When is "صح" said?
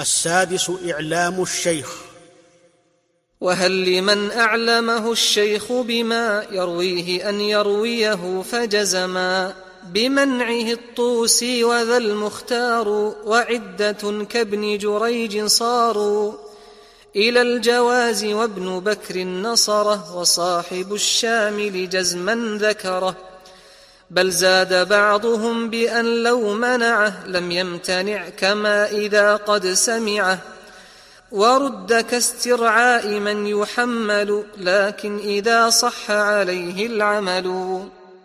35.70-36.10